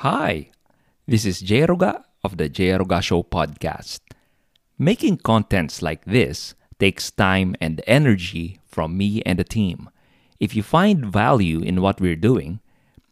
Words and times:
Hi, 0.00 0.50
this 1.06 1.24
is 1.24 1.40
Jay 1.40 1.62
Roga 1.62 2.04
of 2.22 2.36
the 2.36 2.50
Jay 2.50 2.68
Roga 2.68 3.00
Show 3.00 3.22
podcast. 3.22 4.00
Making 4.78 5.16
contents 5.16 5.80
like 5.80 6.04
this 6.04 6.54
takes 6.78 7.10
time 7.10 7.56
and 7.62 7.80
energy 7.86 8.60
from 8.66 8.98
me 8.98 9.22
and 9.24 9.38
the 9.38 9.44
team. 9.44 9.88
If 10.38 10.54
you 10.54 10.62
find 10.62 11.06
value 11.06 11.60
in 11.60 11.80
what 11.80 11.98
we're 11.98 12.14
doing, 12.14 12.60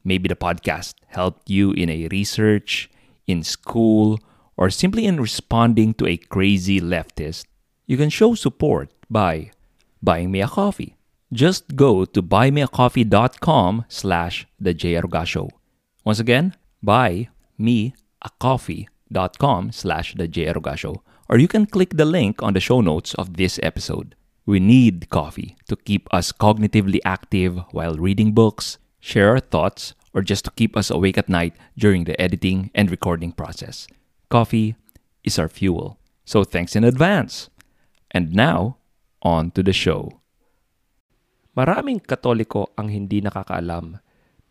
maybe 0.04 0.28
the 0.28 0.36
podcast 0.36 0.96
helped 1.06 1.48
you 1.48 1.72
in 1.72 1.88
a 1.88 2.06
research, 2.08 2.90
in 3.26 3.42
school, 3.42 4.20
or 4.58 4.68
simply 4.68 5.06
in 5.06 5.18
responding 5.18 5.94
to 5.94 6.06
a 6.06 6.18
crazy 6.18 6.82
leftist, 6.82 7.46
you 7.86 7.96
can 7.96 8.10
show 8.10 8.34
support 8.34 8.90
by 9.08 9.52
buying 10.02 10.30
me 10.30 10.42
a 10.42 10.48
coffee. 10.48 10.96
Just 11.32 11.76
go 11.76 12.04
to 12.04 12.22
buymeacoffee.com 12.22 13.86
slash 13.88 14.46
the 14.60 15.24
Show. 15.24 15.48
Once 16.04 16.20
again, 16.20 16.54
buy 16.84 17.28
me 17.58 17.94
a 18.22 18.30
coffee.com 18.38 19.72
slash 19.72 20.14
the 20.14 20.28
Show. 20.76 21.02
Or 21.28 21.38
you 21.38 21.48
can 21.48 21.66
click 21.66 21.96
the 21.96 22.04
link 22.04 22.42
on 22.42 22.52
the 22.52 22.60
show 22.60 22.80
notes 22.80 23.14
of 23.14 23.36
this 23.36 23.58
episode. 23.62 24.14
We 24.44 24.60
need 24.60 25.08
coffee 25.08 25.56
to 25.68 25.76
keep 25.76 26.06
us 26.12 26.32
cognitively 26.32 27.00
active 27.04 27.56
while 27.72 27.96
reading 27.96 28.32
books, 28.32 28.76
share 29.00 29.30
our 29.30 29.40
thoughts, 29.40 29.94
or 30.12 30.20
just 30.20 30.44
to 30.44 30.52
keep 30.52 30.76
us 30.76 30.90
awake 30.90 31.16
at 31.16 31.28
night 31.28 31.56
during 31.78 32.04
the 32.04 32.20
editing 32.20 32.70
and 32.74 32.90
recording 32.90 33.32
process. 33.32 33.88
Coffee 34.28 34.76
is 35.24 35.38
our 35.38 35.48
fuel. 35.48 35.98
So 36.24 36.44
thanks 36.44 36.76
in 36.76 36.84
advance. 36.84 37.48
And 38.10 38.36
now, 38.36 38.76
on 39.22 39.50
to 39.52 39.62
the 39.62 39.72
show. 39.72 40.20
Maraming 41.56 42.04
Katoliko 42.04 42.68
ang 42.76 42.92
hindi 42.92 43.24
nakakaalam 43.24 44.03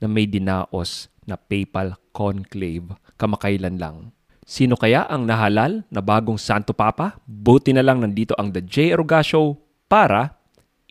na 0.03 0.11
may 0.11 0.27
dinaos 0.27 1.07
na 1.23 1.39
PayPal 1.39 1.95
conclave 2.11 2.91
kamakailan 3.15 3.79
lang. 3.79 4.11
Sino 4.43 4.75
kaya 4.75 5.07
ang 5.07 5.23
nahalal 5.23 5.87
na 5.87 6.03
bagong 6.03 6.35
Santo 6.35 6.75
Papa? 6.75 7.15
Buti 7.23 7.71
na 7.71 7.79
lang 7.79 8.03
nandito 8.03 8.35
ang 8.35 8.51
The 8.51 8.59
J. 8.59 8.99
Aruga 8.99 9.23
Show 9.23 9.55
para 9.87 10.35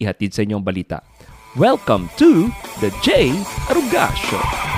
ihatid 0.00 0.32
sa 0.32 0.40
inyong 0.40 0.64
balita. 0.64 1.04
Welcome 1.52 2.08
to 2.16 2.48
The 2.80 2.88
J. 3.04 3.36
Aruga 3.68 4.08
Show! 4.16 4.71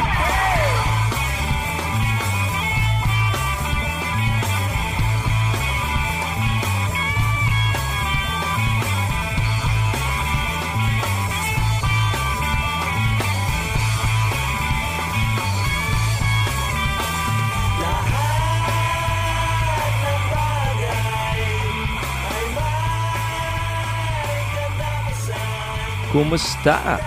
Kumusta? 26.15 27.03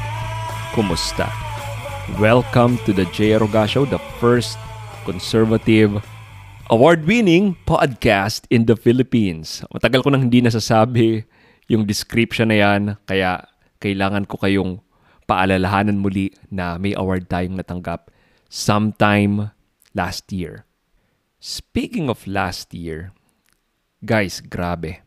Kumusta? 0.75 1.31
Welcome 2.19 2.75
to 2.83 2.91
the 2.91 3.07
J. 3.15 3.39
Roga 3.39 3.63
Show, 3.63 3.87
the 3.87 4.03
first 4.19 4.59
conservative 5.07 6.03
award-winning 6.67 7.55
podcast 7.63 8.43
in 8.51 8.67
the 8.67 8.75
Philippines. 8.75 9.63
Matagal 9.71 10.03
ko 10.03 10.11
nang 10.11 10.27
hindi 10.27 10.43
nasasabi 10.43 11.23
yung 11.71 11.87
description 11.87 12.51
na 12.51 12.59
yan, 12.59 12.81
kaya 13.07 13.47
kailangan 13.79 14.27
ko 14.27 14.43
kayong 14.43 14.83
paalalahanan 15.23 16.03
muli 16.03 16.35
na 16.51 16.75
may 16.75 16.91
award 16.91 17.31
tayong 17.31 17.55
natanggap 17.55 18.11
sometime 18.51 19.55
last 19.95 20.35
year. 20.35 20.67
Speaking 21.39 22.11
of 22.11 22.27
last 22.27 22.75
year, 22.75 23.15
guys, 24.03 24.43
grabe. 24.43 24.99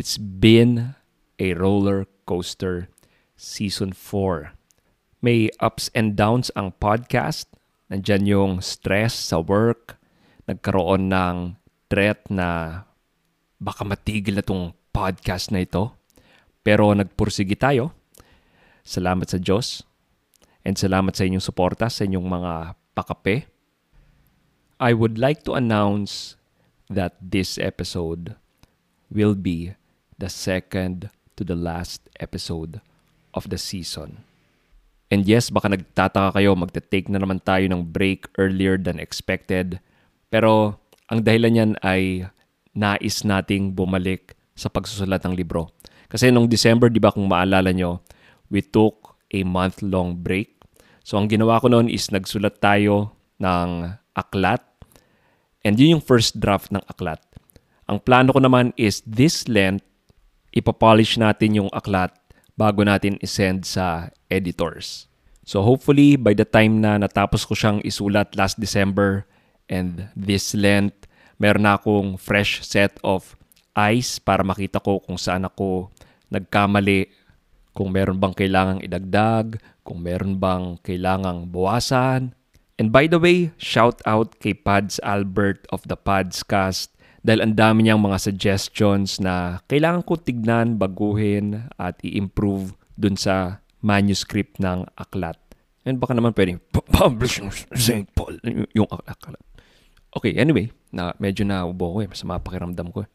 It's 0.00 0.16
been 0.16 0.96
a 1.36 1.52
roller 1.52 2.08
coaster 2.24 2.88
Season 3.42 3.90
4. 3.90 4.54
May 5.18 5.50
ups 5.58 5.90
and 5.98 6.14
downs 6.14 6.54
ang 6.54 6.78
podcast. 6.78 7.50
Nandyan 7.90 8.30
yung 8.30 8.52
stress 8.62 9.18
sa 9.18 9.42
work. 9.42 9.98
Nagkaroon 10.46 11.10
ng 11.10 11.58
threat 11.90 12.22
na 12.30 12.78
baka 13.58 13.82
matigil 13.82 14.38
na 14.38 14.46
tong 14.46 14.78
podcast 14.94 15.50
na 15.50 15.66
ito. 15.66 15.90
Pero 16.62 16.94
nagpursigi 16.94 17.58
tayo. 17.58 17.90
Salamat 18.86 19.26
sa 19.26 19.42
Diyos. 19.42 19.82
And 20.62 20.78
salamat 20.78 21.18
sa 21.18 21.26
inyong 21.26 21.42
suporta, 21.42 21.90
sa 21.90 22.06
inyong 22.06 22.22
mga 22.30 22.52
pakape. 22.94 23.50
I 24.78 24.94
would 24.94 25.18
like 25.18 25.42
to 25.50 25.58
announce 25.58 26.38
that 26.86 27.18
this 27.18 27.58
episode 27.58 28.38
will 29.10 29.34
be 29.34 29.74
the 30.14 30.30
second 30.30 31.10
to 31.34 31.42
the 31.42 31.58
last 31.58 32.06
episode 32.22 32.78
of 33.32 33.48
the 33.48 33.60
season. 33.60 34.24
And 35.12 35.28
yes, 35.28 35.52
baka 35.52 35.68
nagtataka 35.68 36.40
kayo, 36.40 36.56
magte-take 36.56 37.12
na 37.12 37.20
naman 37.20 37.44
tayo 37.44 37.68
ng 37.68 37.92
break 37.92 38.32
earlier 38.40 38.80
than 38.80 38.96
expected. 38.96 39.76
Pero 40.32 40.80
ang 41.12 41.20
dahilan 41.20 41.52
niyan 41.52 41.72
ay 41.84 42.24
nais 42.72 43.20
nating 43.20 43.76
bumalik 43.76 44.32
sa 44.56 44.72
pagsusulat 44.72 45.20
ng 45.28 45.36
libro. 45.36 45.68
Kasi 46.08 46.32
nung 46.32 46.48
December, 46.48 46.88
di 46.88 46.96
ba 47.00 47.12
kung 47.12 47.28
maalala 47.28 47.72
nyo, 47.76 48.00
we 48.48 48.64
took 48.64 49.16
a 49.32 49.44
month-long 49.44 50.16
break. 50.16 50.56
So 51.04 51.20
ang 51.20 51.28
ginawa 51.28 51.60
ko 51.60 51.68
noon 51.68 51.92
is 51.92 52.08
nagsulat 52.08 52.60
tayo 52.60 53.12
ng 53.36 53.92
aklat. 54.16 54.64
And 55.60 55.76
yun 55.76 56.00
yung 56.00 56.04
first 56.04 56.40
draft 56.40 56.72
ng 56.72 56.84
aklat. 56.88 57.20
Ang 57.84 58.00
plano 58.00 58.32
ko 58.32 58.40
naman 58.40 58.72
is 58.80 59.04
this 59.04 59.44
Lent, 59.44 59.84
ipapolish 60.56 61.20
natin 61.20 61.60
yung 61.60 61.70
aklat 61.72 62.12
bago 62.62 62.86
natin 62.86 63.18
isend 63.18 63.66
sa 63.66 64.14
editors. 64.30 65.10
So 65.42 65.66
hopefully 65.66 66.14
by 66.14 66.38
the 66.38 66.46
time 66.46 66.78
na 66.78 66.94
natapos 67.02 67.42
ko 67.42 67.58
siyang 67.58 67.82
isulat 67.82 68.38
last 68.38 68.62
December 68.62 69.26
and 69.66 70.06
this 70.14 70.54
Lent, 70.54 70.94
meron 71.42 71.66
na 71.66 71.74
akong 71.74 72.14
fresh 72.14 72.62
set 72.62 72.94
of 73.02 73.34
eyes 73.74 74.22
para 74.22 74.46
makita 74.46 74.78
ko 74.78 75.02
kung 75.02 75.18
saan 75.18 75.42
ako 75.42 75.90
nagkamali, 76.30 77.10
kung 77.74 77.90
meron 77.90 78.22
bang 78.22 78.34
kailangang 78.38 78.84
idagdag, 78.86 79.58
kung 79.82 79.98
meron 79.98 80.38
bang 80.38 80.78
kailangang 80.86 81.50
bawasan. 81.50 82.38
And 82.78 82.94
by 82.94 83.10
the 83.10 83.18
way, 83.18 83.50
shout 83.58 83.98
out 84.06 84.38
kay 84.38 84.54
Pads 84.54 85.02
Albert 85.02 85.66
of 85.74 85.82
the 85.90 85.98
Padscast 85.98 86.91
dahil 87.22 87.40
ang 87.46 87.54
dami 87.54 87.86
niyang 87.86 88.02
mga 88.02 88.18
suggestions 88.18 89.22
na 89.22 89.62
kailangan 89.70 90.02
ko 90.02 90.18
tignan, 90.18 90.74
baguhin 90.74 91.70
at 91.78 91.98
i-improve 92.02 92.74
dun 92.98 93.14
sa 93.14 93.62
manuscript 93.78 94.58
ng 94.58 94.86
aklat. 94.98 95.38
And 95.86 96.02
baka 96.02 96.14
naman 96.18 96.34
pwedeng 96.34 96.58
publish 96.98 97.42
ng 97.42 97.50
St. 97.74 98.10
Paul 98.14 98.42
yung 98.74 98.90
aklat. 98.90 99.42
Okay, 100.12 100.36
anyway, 100.36 100.68
na 100.92 101.16
medyo 101.16 101.46
na 101.46 101.64
ubo 101.64 101.96
ko 101.96 101.98
eh. 102.04 102.08
Masama 102.10 102.42
pakiramdam 102.42 102.92
ko 102.92 103.06
eh. 103.06 103.10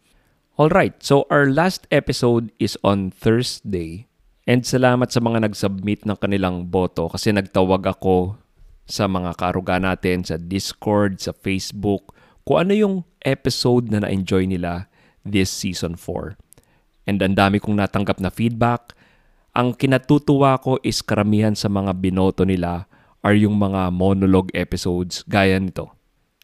Alright, 0.57 1.05
so 1.05 1.29
our 1.29 1.45
last 1.45 1.85
episode 1.93 2.49
is 2.57 2.73
on 2.81 3.13
Thursday. 3.13 4.09
And 4.49 4.65
salamat 4.65 5.13
sa 5.13 5.21
mga 5.21 5.45
nag-submit 5.45 6.07
ng 6.07 6.17
kanilang 6.17 6.71
boto 6.71 7.11
kasi 7.11 7.29
nagtawag 7.29 7.85
ako 7.85 8.39
sa 8.87 9.05
mga 9.05 9.35
karuga 9.37 9.77
natin 9.77 10.25
sa 10.25 10.39
Discord, 10.39 11.21
sa 11.21 11.35
Facebook, 11.35 12.16
kung 12.47 12.63
ano 12.63 12.71
yung 12.71 12.95
episode 13.27 13.91
na 13.91 14.07
na-enjoy 14.07 14.47
nila 14.47 14.87
this 15.27 15.51
season 15.51 15.99
4. 15.99 16.39
And 17.03 17.19
ang 17.19 17.35
dami 17.35 17.59
kong 17.59 17.75
natanggap 17.75 18.23
na 18.23 18.31
feedback. 18.31 18.95
Ang 19.51 19.75
kinatutuwa 19.75 20.55
ko 20.63 20.79
is 20.79 21.03
karamihan 21.03 21.59
sa 21.59 21.67
mga 21.67 21.91
binoto 21.99 22.47
nila 22.47 22.87
are 23.19 23.35
yung 23.35 23.59
mga 23.59 23.91
monologue 23.91 24.47
episodes 24.55 25.27
gaya 25.27 25.59
nito. 25.59 25.91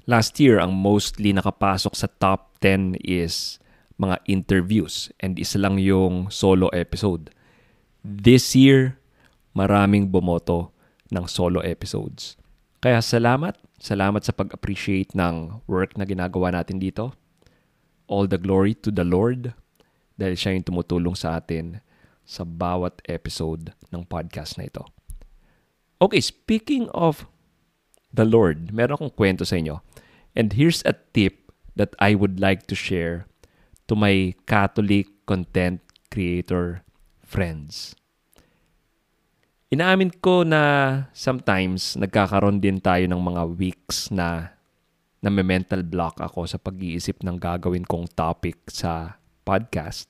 Last 0.03 0.35
year, 0.43 0.59
ang 0.59 0.75
mostly 0.75 1.31
nakapasok 1.31 1.95
sa 1.95 2.11
top 2.19 2.59
10 2.59 2.99
is 2.99 3.63
mga 3.95 4.19
interviews 4.27 5.07
and 5.23 5.39
isa 5.39 5.55
lang 5.55 5.79
yung 5.79 6.27
solo 6.27 6.67
episode. 6.75 7.31
This 8.03 8.51
year, 8.59 8.99
maraming 9.55 10.11
bumoto 10.11 10.75
ng 11.07 11.23
solo 11.31 11.63
episodes. 11.63 12.35
Kaya 12.83 12.99
salamat 12.99 13.55
Salamat 13.83 14.23
sa 14.23 14.31
pag-appreciate 14.31 15.11
ng 15.11 15.59
work 15.67 15.99
na 15.99 16.07
ginagawa 16.07 16.55
natin 16.55 16.79
dito. 16.79 17.11
All 18.07 18.31
the 18.31 18.39
glory 18.39 18.71
to 18.79 18.95
the 18.95 19.03
Lord 19.03 19.51
dahil 20.15 20.39
siya 20.39 20.55
yung 20.55 20.63
tumutulong 20.63 21.19
sa 21.19 21.35
atin 21.35 21.83
sa 22.23 22.47
bawat 22.47 23.03
episode 23.11 23.75
ng 23.91 24.07
podcast 24.07 24.55
na 24.55 24.71
ito. 24.71 24.87
Okay, 25.99 26.23
speaking 26.23 26.87
of 26.95 27.27
the 28.15 28.23
Lord, 28.23 28.71
meron 28.71 28.95
akong 28.95 29.11
kwento 29.19 29.43
sa 29.43 29.59
inyo. 29.59 29.83
And 30.31 30.55
here's 30.55 30.79
a 30.87 30.95
tip 31.11 31.51
that 31.75 31.91
I 31.99 32.15
would 32.15 32.39
like 32.39 32.63
to 32.71 32.75
share 32.79 33.27
to 33.91 33.99
my 33.99 34.31
Catholic 34.47 35.11
content 35.27 35.83
creator 36.07 36.87
friends. 37.19 37.99
Inaamin 39.73 40.13
ko 40.21 40.45
na 40.45 40.61
sometimes 41.17 41.97
nagkakaroon 41.97 42.61
din 42.61 42.77
tayo 42.77 43.09
ng 43.09 43.17
mga 43.17 43.43
weeks 43.57 44.13
na 44.13 44.53
na 45.17 45.33
mental 45.33 45.81
block 45.81 46.21
ako 46.21 46.45
sa 46.45 46.61
pag-iisip 46.61 47.25
ng 47.25 47.41
gagawin 47.41 47.81
kong 47.81 48.05
topic 48.13 48.69
sa 48.69 49.17
podcast. 49.41 50.05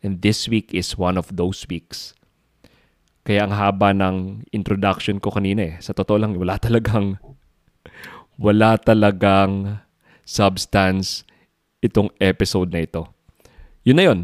And 0.00 0.24
this 0.24 0.48
week 0.48 0.72
is 0.72 0.96
one 0.96 1.20
of 1.20 1.36
those 1.36 1.68
weeks. 1.68 2.16
Kaya 3.28 3.44
ang 3.44 3.52
haba 3.52 3.92
ng 3.92 4.48
introduction 4.56 5.20
ko 5.20 5.36
kanina 5.36 5.74
eh. 5.74 5.74
Sa 5.84 5.92
totoo 5.92 6.16
lang, 6.16 6.32
wala 6.40 6.56
talagang 6.66 7.20
wala 8.40 8.80
talagang 8.80 9.84
substance 10.24 11.28
itong 11.84 12.08
episode 12.24 12.72
na 12.72 12.88
ito. 12.88 13.04
Yun 13.84 13.98
na 14.00 14.06
yun. 14.08 14.20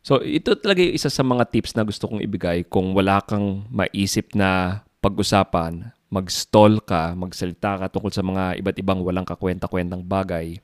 So, 0.00 0.24
ito 0.24 0.56
talaga 0.56 0.80
yung 0.80 0.96
isa 0.96 1.12
sa 1.12 1.20
mga 1.20 1.44
tips 1.52 1.76
na 1.76 1.84
gusto 1.84 2.08
kong 2.08 2.24
ibigay 2.24 2.64
kung 2.64 2.96
wala 2.96 3.20
kang 3.20 3.68
maisip 3.68 4.32
na 4.32 4.80
pag-usapan, 5.04 5.92
mag-stall 6.08 6.80
ka, 6.80 7.12
magsalita 7.12 7.76
ka 7.84 7.86
tungkol 7.92 8.12
sa 8.12 8.24
mga 8.24 8.56
iba't 8.64 8.76
ibang 8.80 9.00
walang 9.04 9.28
kakwenta-kwentang 9.28 10.00
bagay. 10.00 10.56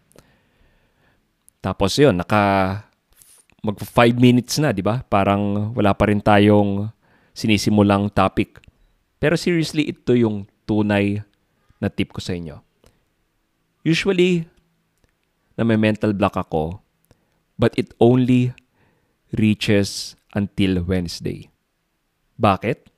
Tapos 1.61 1.93
yun, 2.00 2.17
naka 2.17 2.81
mag 3.61 3.77
5 3.77 4.17
minutes 4.17 4.56
na, 4.56 4.73
di 4.73 4.81
ba? 4.81 5.05
Parang 5.05 5.73
wala 5.77 5.93
pa 5.93 6.09
rin 6.09 6.21
tayong 6.23 6.88
sinisimulang 7.37 8.09
topic. 8.09 8.65
Pero 9.21 9.37
seriously, 9.37 9.93
ito 9.93 10.17
yung 10.17 10.49
tunay 10.65 11.21
na 11.77 11.93
tip 11.93 12.12
ko 12.17 12.25
sa 12.25 12.33
inyo. 12.33 12.56
Usually, 13.85 14.49
na 15.56 15.65
may 15.65 15.77
mental 15.77 16.17
block 16.17 16.37
ako, 16.37 16.81
but 17.61 17.73
it 17.77 17.93
only 18.00 18.53
reaches 19.34 20.14
until 20.37 20.84
Wednesday. 20.84 21.50
Bakit? 22.37 22.93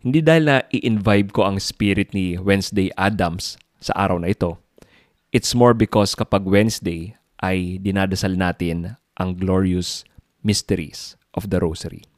Hindi 0.00 0.24
dahil 0.24 0.44
na 0.48 0.64
i-invibe 0.72 1.30
ko 1.30 1.44
ang 1.44 1.60
spirit 1.60 2.16
ni 2.16 2.40
Wednesday 2.40 2.88
Adams 2.96 3.60
sa 3.84 3.92
araw 3.94 4.16
na 4.16 4.32
ito. 4.32 4.56
It's 5.30 5.52
more 5.52 5.76
because 5.76 6.16
kapag 6.16 6.48
Wednesday 6.48 7.14
ay 7.44 7.78
dinadasal 7.78 8.34
natin 8.34 8.96
ang 9.20 9.36
glorious 9.36 10.02
mysteries 10.40 11.20
of 11.36 11.52
the 11.52 11.60
Rosary. 11.60 12.08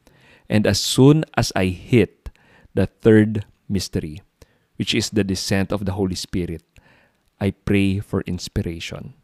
And 0.46 0.62
as 0.64 0.78
soon 0.78 1.26
as 1.34 1.50
I 1.58 1.74
hit 1.74 2.30
the 2.78 2.86
third 2.86 3.44
mystery, 3.66 4.22
which 4.78 4.94
is 4.94 5.10
the 5.10 5.26
descent 5.26 5.74
of 5.74 5.84
the 5.84 5.98
Holy 5.98 6.14
Spirit, 6.16 6.62
I 7.42 7.50
pray 7.50 7.98
for 7.98 8.22
inspiration. 8.30 9.18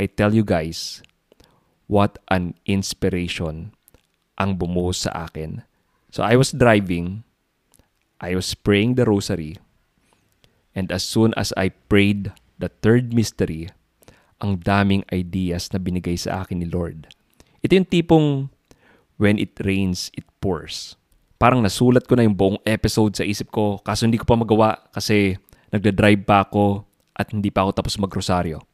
I 0.00 0.08
tell 0.08 0.32
you 0.32 0.40
guys, 0.40 1.04
what 1.92 2.16
an 2.32 2.56
inspiration 2.64 3.76
ang 4.40 4.56
bumuhos 4.56 5.04
sa 5.04 5.28
akin. 5.28 5.60
So 6.08 6.24
I 6.24 6.40
was 6.40 6.56
driving, 6.56 7.28
I 8.16 8.32
was 8.32 8.56
praying 8.56 8.96
the 8.96 9.04
rosary, 9.04 9.60
and 10.72 10.88
as 10.88 11.04
soon 11.04 11.36
as 11.36 11.52
I 11.52 11.68
prayed 11.92 12.32
the 12.56 12.72
third 12.80 13.12
mystery, 13.12 13.68
ang 14.40 14.64
daming 14.64 15.04
ideas 15.12 15.68
na 15.70 15.78
binigay 15.78 16.16
sa 16.16 16.40
akin 16.40 16.64
ni 16.64 16.68
Lord. 16.72 17.12
Ito 17.60 17.76
yung 17.76 17.88
tipong 17.92 18.28
when 19.20 19.36
it 19.36 19.52
rains, 19.60 20.08
it 20.16 20.24
pours. 20.40 20.96
Parang 21.36 21.60
nasulat 21.60 22.08
ko 22.08 22.16
na 22.16 22.24
yung 22.24 22.34
buong 22.34 22.58
episode 22.64 23.12
sa 23.14 23.26
isip 23.26 23.52
ko 23.52 23.78
kaso 23.84 24.08
hindi 24.08 24.16
ko 24.16 24.24
pa 24.24 24.40
magawa 24.40 24.80
kasi 24.96 25.36
nagda-drive 25.68 26.24
pa 26.24 26.48
ako 26.48 26.88
at 27.12 27.28
hindi 27.30 27.52
pa 27.52 27.68
ako 27.68 27.70
tapos 27.84 28.00
magrosaryo. 28.00 28.64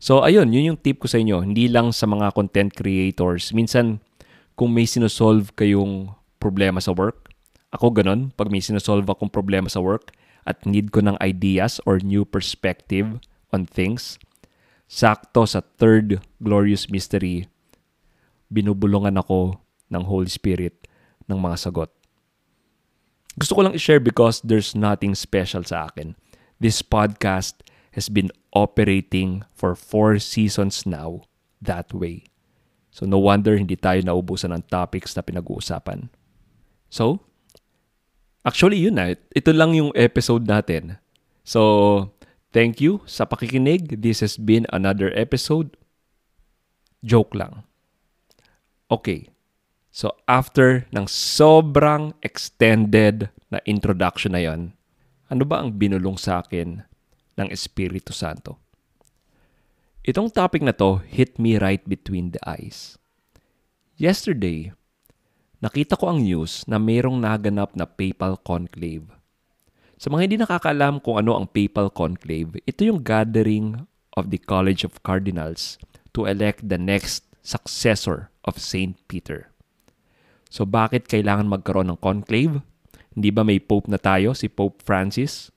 So 0.00 0.24
ayun, 0.24 0.48
yun 0.48 0.74
yung 0.74 0.80
tip 0.80 1.04
ko 1.04 1.06
sa 1.06 1.20
inyo. 1.20 1.44
Hindi 1.44 1.68
lang 1.68 1.92
sa 1.92 2.08
mga 2.08 2.32
content 2.32 2.72
creators. 2.72 3.52
Minsan, 3.52 4.00
kung 4.56 4.72
may 4.72 4.88
sinosolve 4.88 5.52
kayong 5.52 6.08
problema 6.40 6.80
sa 6.80 6.96
work, 6.96 7.28
ako 7.68 7.92
ganun, 7.92 8.32
pag 8.32 8.48
may 8.48 8.64
sinosolve 8.64 9.04
akong 9.04 9.28
problema 9.28 9.68
sa 9.68 9.84
work 9.84 10.16
at 10.48 10.64
need 10.64 10.88
ko 10.88 11.04
ng 11.04 11.20
ideas 11.20 11.78
or 11.84 12.00
new 12.00 12.24
perspective 12.24 13.20
on 13.52 13.68
things, 13.68 14.16
sakto 14.88 15.44
sa 15.44 15.60
third 15.76 16.24
glorious 16.40 16.88
mystery, 16.88 17.46
binubulungan 18.48 19.20
ako 19.20 19.60
ng 19.92 20.02
Holy 20.08 20.32
Spirit 20.32 20.88
ng 21.28 21.38
mga 21.38 21.70
sagot. 21.70 21.92
Gusto 23.38 23.54
ko 23.54 23.60
lang 23.62 23.76
i-share 23.76 24.02
because 24.02 24.42
there's 24.42 24.74
nothing 24.74 25.14
special 25.14 25.62
sa 25.62 25.92
akin. 25.92 26.18
This 26.58 26.82
podcast 26.82 27.62
has 27.94 28.10
been 28.10 28.34
operating 28.52 29.44
for 29.54 29.74
four 29.78 30.18
seasons 30.18 30.86
now 30.86 31.22
that 31.62 31.92
way. 31.94 32.26
So 32.90 33.06
no 33.06 33.22
wonder 33.22 33.54
hindi 33.54 33.78
tayo 33.78 34.02
naubusan 34.02 34.50
ng 34.50 34.66
topics 34.66 35.14
na 35.14 35.22
pinag-uusapan. 35.22 36.10
So, 36.90 37.22
actually 38.42 38.82
yun 38.82 38.98
na. 38.98 39.14
Ito 39.30 39.54
lang 39.54 39.78
yung 39.78 39.94
episode 39.94 40.50
natin. 40.50 40.98
So, 41.46 42.10
thank 42.50 42.82
you 42.82 43.06
sa 43.06 43.24
pakikinig. 43.24 44.02
This 44.02 44.20
has 44.26 44.34
been 44.34 44.66
another 44.74 45.14
episode. 45.14 45.78
Joke 47.06 47.32
lang. 47.38 47.62
Okay. 48.90 49.30
So, 49.94 50.18
after 50.26 50.90
ng 50.90 51.06
sobrang 51.06 52.14
extended 52.26 53.30
na 53.50 53.62
introduction 53.66 54.34
na 54.34 54.42
yon, 54.42 54.74
ano 55.30 55.46
ba 55.46 55.62
ang 55.62 55.78
binulong 55.78 56.18
sa 56.18 56.42
akin 56.42 56.89
ng 57.40 57.48
Espiritu 57.48 58.12
Santo. 58.12 58.60
Itong 60.04 60.28
topic 60.28 60.60
na 60.60 60.76
to 60.76 61.00
hit 61.08 61.40
me 61.40 61.56
right 61.56 61.80
between 61.88 62.36
the 62.36 62.40
eyes. 62.44 63.00
Yesterday, 64.00 64.72
nakita 65.60 65.96
ko 65.96 66.12
ang 66.12 66.24
news 66.24 66.64
na 66.64 66.80
mayroong 66.80 67.20
naganap 67.20 67.76
na 67.76 67.84
papal 67.84 68.40
conclave. 68.40 69.08
Sa 70.00 70.08
mga 70.08 70.22
hindi 70.24 70.36
nakakaalam 70.40 71.04
kung 71.04 71.20
ano 71.20 71.36
ang 71.36 71.44
papal 71.44 71.92
conclave, 71.92 72.56
ito 72.64 72.80
yung 72.88 73.04
gathering 73.04 73.84
of 74.16 74.32
the 74.32 74.40
College 74.40 74.88
of 74.88 74.96
Cardinals 75.04 75.76
to 76.16 76.24
elect 76.24 76.64
the 76.64 76.80
next 76.80 77.28
successor 77.44 78.32
of 78.48 78.56
Saint 78.56 78.96
Peter. 79.04 79.52
So 80.48 80.64
bakit 80.64 81.12
kailangan 81.12 81.52
magkaroon 81.52 81.92
ng 81.92 82.00
conclave? 82.00 82.64
Hindi 83.12 83.28
ba 83.28 83.44
may 83.44 83.60
pope 83.60 83.92
na 83.92 84.00
tayo, 84.00 84.32
si 84.32 84.48
Pope 84.48 84.80
Francis? 84.80 85.52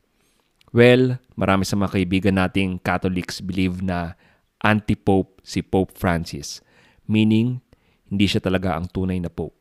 Well, 0.74 1.22
marami 1.38 1.70
sa 1.70 1.78
mga 1.78 2.02
kaibigan 2.02 2.42
nating 2.42 2.82
Catholics 2.82 3.46
believe 3.46 3.86
na 3.86 4.18
anti-pope 4.66 5.38
si 5.46 5.62
Pope 5.62 5.94
Francis, 5.94 6.66
meaning 7.06 7.62
hindi 8.10 8.26
siya 8.26 8.42
talaga 8.42 8.74
ang 8.74 8.90
tunay 8.90 9.22
na 9.22 9.30
pope. 9.30 9.54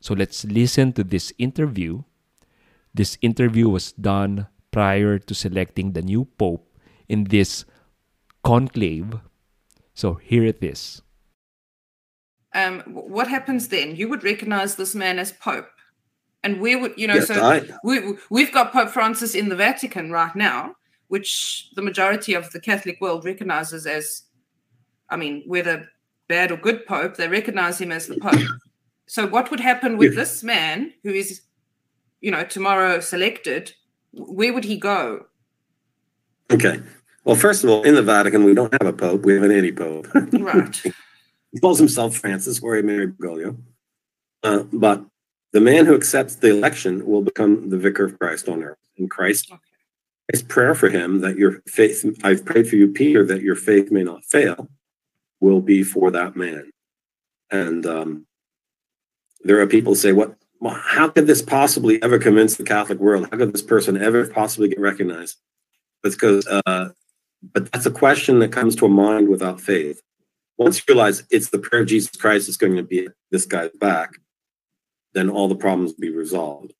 So 0.00 0.16
let's 0.16 0.48
listen 0.48 0.96
to 0.96 1.04
this 1.04 1.36
interview. 1.36 2.02
This 2.96 3.20
interview 3.20 3.68
was 3.68 3.92
done 3.92 4.48
prior 4.72 5.20
to 5.20 5.32
selecting 5.36 5.92
the 5.92 6.02
new 6.02 6.24
pope 6.40 6.64
in 7.12 7.28
this 7.28 7.68
conclave. 8.40 9.20
So 9.92 10.16
here 10.16 10.48
it 10.48 10.64
is. 10.64 11.04
Um, 12.56 12.80
what 12.88 13.28
happens 13.28 13.68
then? 13.68 13.96
You 13.96 14.08
would 14.08 14.24
recognize 14.24 14.76
this 14.76 14.96
man 14.96 15.20
as 15.20 15.32
pope. 15.32 15.68
And 16.44 16.60
where 16.60 16.78
would 16.78 16.94
you 16.96 17.06
know? 17.06 17.14
Yes, 17.14 17.28
so 17.28 17.34
I- 17.42 17.68
we 17.84 18.14
we've 18.30 18.52
got 18.52 18.72
Pope 18.72 18.90
Francis 18.90 19.34
in 19.34 19.48
the 19.48 19.56
Vatican 19.56 20.10
right 20.10 20.34
now, 20.34 20.74
which 21.08 21.68
the 21.76 21.82
majority 21.82 22.34
of 22.34 22.50
the 22.50 22.60
Catholic 22.60 23.00
world 23.00 23.24
recognizes 23.24 23.86
as, 23.86 24.22
I 25.08 25.16
mean, 25.16 25.42
whether 25.46 25.88
bad 26.28 26.50
or 26.50 26.56
good 26.56 26.84
Pope, 26.86 27.16
they 27.16 27.28
recognize 27.28 27.80
him 27.80 27.92
as 27.92 28.06
the 28.06 28.16
Pope. 28.18 28.40
So 29.06 29.26
what 29.26 29.50
would 29.50 29.60
happen 29.60 29.96
with 29.98 30.12
Yeah. 30.14 30.20
this 30.20 30.42
man 30.42 30.92
who 31.02 31.10
is, 31.10 31.42
you 32.20 32.30
know, 32.30 32.44
tomorrow 32.44 32.98
selected? 33.00 33.72
Where 34.12 34.52
would 34.52 34.64
he 34.64 34.76
go? 34.78 35.26
Okay. 36.50 36.80
Well, 37.24 37.36
first 37.36 37.62
of 37.62 37.70
all, 37.70 37.82
in 37.84 37.94
the 37.94 38.02
Vatican, 38.02 38.44
we 38.44 38.54
don't 38.54 38.72
have 38.72 38.86
a 38.86 38.92
pope. 38.92 39.24
We 39.24 39.34
have 39.34 39.42
an 39.42 39.52
anti-pope. 39.52 40.08
Right. 40.14 40.76
he 41.52 41.60
calls 41.60 41.78
himself 41.78 42.16
Francis 42.16 42.60
or 42.60 42.80
Mary 42.82 43.06
Bergoglio. 43.06 43.56
Uh, 44.42 44.64
but 44.72 45.04
the 45.52 45.60
man 45.60 45.86
who 45.86 45.94
accepts 45.94 46.36
the 46.36 46.50
election 46.50 47.06
will 47.06 47.22
become 47.22 47.68
the 47.70 47.78
vicar 47.78 48.04
of 48.04 48.18
Christ 48.18 48.48
on 48.48 48.62
earth. 48.62 48.78
And 48.98 49.10
Christ, 49.10 49.50
Okay. 49.50 49.60
his 50.32 50.42
prayer 50.42 50.74
for 50.74 50.88
him 50.88 51.20
that 51.20 51.36
your 51.36 51.62
faith, 51.66 52.04
I've 52.24 52.44
prayed 52.44 52.68
for 52.68 52.76
you, 52.76 52.88
Peter, 52.88 53.24
that 53.26 53.42
your 53.42 53.56
faith 53.56 53.90
may 53.90 54.02
not 54.02 54.24
fail, 54.24 54.68
will 55.40 55.60
be 55.60 55.82
for 55.82 56.10
that 56.10 56.36
man. 56.36 56.70
And 57.50 57.84
um, 57.86 58.26
there 59.44 59.60
are 59.60 59.66
people 59.66 59.92
who 59.92 59.96
say, 59.96 60.12
"What? 60.12 60.36
Well, 60.60 60.74
how 60.74 61.08
could 61.08 61.26
this 61.26 61.42
possibly 61.42 62.02
ever 62.02 62.18
convince 62.18 62.56
the 62.56 62.64
Catholic 62.64 62.98
world? 62.98 63.28
How 63.30 63.36
could 63.36 63.52
this 63.52 63.62
person 63.62 64.00
ever 64.00 64.26
possibly 64.28 64.68
get 64.68 64.78
recognized?" 64.80 65.38
It's 66.04 66.14
because, 66.14 66.46
uh, 66.46 66.90
but 67.52 67.70
that's 67.72 67.86
a 67.86 67.90
question 67.90 68.38
that 68.38 68.52
comes 68.52 68.74
to 68.76 68.86
a 68.86 68.88
mind 68.88 69.28
without 69.28 69.60
faith. 69.60 70.00
Once 70.56 70.78
you 70.78 70.84
realize 70.94 71.24
it's 71.30 71.50
the 71.50 71.58
prayer 71.58 71.82
of 71.82 71.88
Jesus 71.88 72.10
Christ 72.16 72.48
is 72.48 72.56
going 72.56 72.76
to 72.76 72.82
be 72.82 73.08
this 73.30 73.44
guy's 73.46 73.70
back, 73.72 74.12
then 75.12 75.28
all 75.28 75.48
the 75.48 75.58
problems 75.58 75.92
be 75.92 76.12
resolved. 76.12 76.76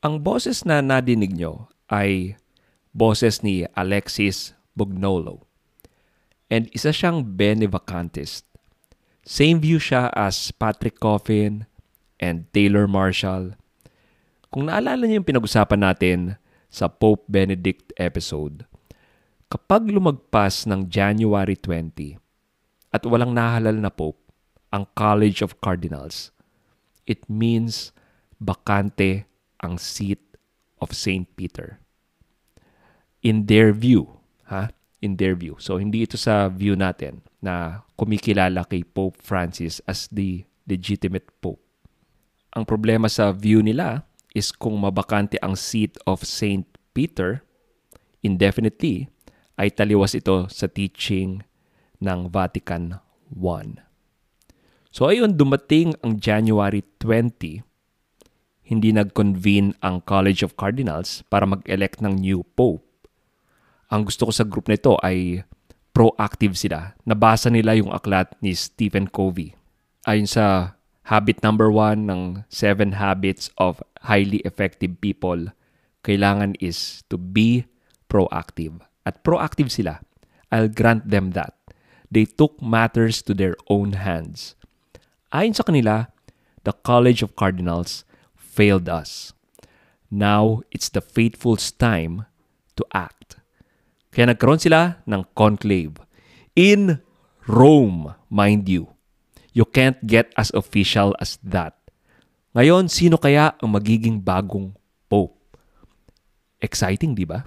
Ang 0.00 0.24
boses 0.24 0.64
na 0.64 0.80
nadinig 0.80 1.36
nyo 1.36 1.68
ay 1.92 2.38
boses 2.96 3.44
ni 3.44 3.68
Alexis 3.76 4.56
Bugnolo. 4.72 5.44
And 6.50 6.66
isa 6.72 6.90
siyang 6.90 7.36
Benevacantist. 7.36 8.48
Same 9.22 9.60
view 9.60 9.78
siya 9.78 10.10
as 10.16 10.50
Patrick 10.56 10.98
Coffin, 10.98 11.70
and 12.20 12.46
Taylor 12.52 12.84
Marshall. 12.84 13.56
Kung 14.52 14.68
naalala 14.68 15.08
niyo 15.08 15.24
yung 15.24 15.28
pinag-usapan 15.28 15.80
natin 15.80 16.20
sa 16.68 16.86
Pope 16.86 17.26
Benedict 17.26 17.90
episode, 17.96 18.68
kapag 19.48 19.88
lumagpas 19.88 20.68
ng 20.68 20.86
January 20.86 21.56
20 21.56 22.20
at 22.94 23.02
walang 23.08 23.34
nahalal 23.34 23.74
na 23.74 23.90
Pope, 23.90 24.20
ang 24.70 24.86
College 24.94 25.42
of 25.42 25.58
Cardinals, 25.58 26.30
it 27.10 27.26
means 27.26 27.90
bakante 28.38 29.26
ang 29.58 29.74
seat 29.82 30.22
of 30.78 30.94
St. 30.94 31.26
Peter. 31.34 31.82
In 33.20 33.50
their 33.50 33.74
view, 33.74 34.22
ha? 34.46 34.70
In 35.02 35.18
their 35.18 35.34
view. 35.34 35.58
So, 35.58 35.82
hindi 35.82 36.06
ito 36.06 36.14
sa 36.14 36.46
view 36.46 36.78
natin 36.78 37.26
na 37.42 37.82
kumikilala 37.98 38.64
kay 38.70 38.86
Pope 38.86 39.18
Francis 39.18 39.82
as 39.90 40.06
the 40.14 40.46
legitimate 40.70 41.26
Pope. 41.42 41.60
Ang 42.54 42.62
problema 42.62 43.10
sa 43.10 43.34
view 43.34 43.60
nila 43.60 44.06
is 44.32 44.54
kung 44.54 44.78
mabakante 44.78 45.36
ang 45.42 45.58
seat 45.58 45.98
of 46.06 46.22
St. 46.22 46.64
Peter, 46.94 47.42
indefinitely, 48.22 49.10
ay 49.60 49.68
taliwas 49.68 50.16
ito 50.16 50.48
sa 50.48 50.70
teaching 50.70 51.44
ng 52.00 52.32
Vatican 52.32 53.02
I. 53.36 53.89
So 54.90 55.06
ayun, 55.06 55.38
dumating 55.38 55.94
ang 56.02 56.18
January 56.18 56.82
20, 56.98 57.62
hindi 58.66 58.90
nag-convene 58.90 59.78
ang 59.86 60.02
College 60.02 60.42
of 60.42 60.58
Cardinals 60.58 61.22
para 61.30 61.46
mag-elect 61.46 62.02
ng 62.02 62.18
new 62.18 62.42
Pope. 62.58 62.82
Ang 63.94 64.10
gusto 64.10 64.26
ko 64.26 64.32
sa 64.34 64.42
group 64.42 64.66
na 64.66 64.74
ito 64.74 64.98
ay 64.98 65.46
proactive 65.94 66.58
sila. 66.58 66.98
Nabasa 67.06 67.54
nila 67.54 67.78
yung 67.78 67.94
aklat 67.94 68.34
ni 68.42 68.50
Stephen 68.54 69.06
Covey. 69.06 69.54
Ayon 70.10 70.26
sa 70.26 70.74
habit 71.06 71.42
number 71.42 71.70
one 71.70 72.10
ng 72.10 72.22
seven 72.50 72.98
habits 72.98 73.50
of 73.62 73.82
highly 74.06 74.42
effective 74.42 74.98
people, 74.98 75.54
kailangan 76.02 76.58
is 76.58 77.06
to 77.06 77.14
be 77.14 77.66
proactive. 78.10 78.82
At 79.06 79.22
proactive 79.22 79.70
sila. 79.70 80.02
I'll 80.50 80.70
grant 80.70 81.10
them 81.14 81.30
that. 81.38 81.54
They 82.10 82.26
took 82.26 82.58
matters 82.58 83.22
to 83.30 83.38
their 83.38 83.54
own 83.70 83.94
hands. 83.94 84.58
Ayon 85.30 85.54
sa 85.54 85.62
kanila, 85.62 86.10
the 86.66 86.74
College 86.82 87.22
of 87.22 87.38
Cardinals 87.38 88.02
failed 88.34 88.90
us. 88.90 89.30
Now, 90.10 90.66
it's 90.74 90.90
the 90.90 90.98
faithful's 90.98 91.70
time 91.70 92.26
to 92.74 92.82
act. 92.90 93.38
Kaya 94.10 94.34
nagkaroon 94.34 94.58
sila 94.58 94.98
ng 95.06 95.22
conclave. 95.38 96.02
In 96.58 96.98
Rome, 97.46 98.18
mind 98.26 98.66
you. 98.66 98.90
You 99.54 99.70
can't 99.70 100.02
get 100.02 100.34
as 100.34 100.50
official 100.50 101.14
as 101.22 101.38
that. 101.46 101.78
Ngayon, 102.58 102.90
sino 102.90 103.14
kaya 103.14 103.54
ang 103.62 103.70
magiging 103.70 104.18
bagong 104.18 104.74
Pope? 105.06 105.38
Exciting, 106.58 107.14
di 107.14 107.22
ba? 107.22 107.46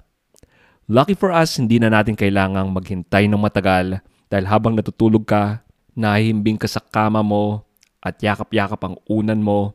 Lucky 0.88 1.12
for 1.12 1.28
us, 1.36 1.60
hindi 1.60 1.76
na 1.76 1.92
natin 1.92 2.16
kailangang 2.16 2.72
maghintay 2.72 3.28
ng 3.28 3.40
matagal 3.40 4.00
dahil 4.32 4.46
habang 4.48 4.72
natutulog 4.72 5.28
ka, 5.28 5.60
nahihimbing 5.92 6.56
ka 6.56 6.64
sa 6.64 6.80
kama 6.80 7.20
mo 7.20 7.63
at 8.04 8.20
yakap-yakap 8.20 8.78
ang 8.84 9.00
unan 9.08 9.40
mo 9.40 9.72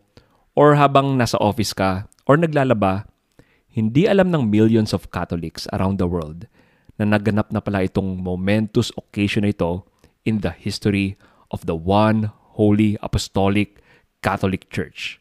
or 0.54 0.78
habang 0.78 1.18
nasa 1.18 1.36
office 1.42 1.74
ka 1.74 2.06
or 2.30 2.38
naglalaba, 2.38 3.10
hindi 3.74 4.06
alam 4.06 4.30
ng 4.30 4.46
millions 4.48 4.94
of 4.94 5.10
Catholics 5.10 5.66
around 5.74 5.98
the 5.98 6.06
world 6.06 6.46
na 7.02 7.10
naganap 7.10 7.50
na 7.50 7.60
pala 7.60 7.90
itong 7.90 8.22
momentous 8.22 8.94
occasion 8.94 9.44
na 9.44 9.52
ito 9.52 9.84
in 10.30 10.46
the 10.46 10.54
history 10.54 11.18
of 11.50 11.66
the 11.66 11.74
one 11.74 12.30
holy 12.54 13.00
apostolic 13.02 13.82
Catholic 14.22 14.70
Church. 14.70 15.18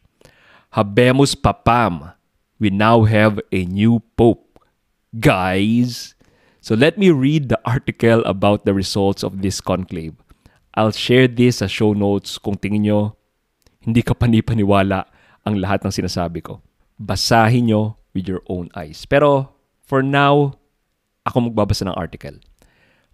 Habemus 0.75 1.33
Papam, 1.33 2.13
we 2.59 2.69
now 2.69 3.07
have 3.09 3.39
a 3.49 3.65
new 3.65 4.03
Pope. 4.19 4.61
Guys! 5.17 6.13
So 6.61 6.75
let 6.75 6.99
me 6.99 7.09
read 7.09 7.49
the 7.49 7.57
article 7.65 8.21
about 8.27 8.67
the 8.67 8.75
results 8.75 9.23
of 9.23 9.41
this 9.41 9.63
conclave. 9.63 10.13
I'll 10.79 10.95
share 10.95 11.27
this 11.27 11.59
sa 11.59 11.67
show 11.67 11.91
notes 11.91 12.39
kung 12.39 12.55
tingin 12.55 12.87
nyo 12.87 13.19
hindi 13.83 13.99
ka 13.99 14.15
panipaniwala 14.15 15.03
ang 15.43 15.59
lahat 15.59 15.83
ng 15.83 15.91
sinasabi 15.91 16.39
ko. 16.39 16.63
Basahin 16.95 17.67
nyo 17.67 17.99
with 18.15 18.31
your 18.31 18.39
own 18.47 18.71
eyes. 18.79 19.03
Pero 19.03 19.51
for 19.83 19.99
now, 19.99 20.55
ako 21.27 21.51
magbabasa 21.51 21.83
ng 21.83 21.99
article. 21.99 22.39